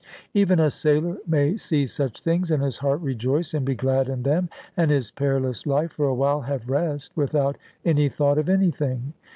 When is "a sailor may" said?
0.59-1.55